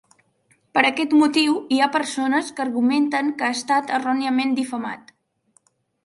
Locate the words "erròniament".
3.99-4.55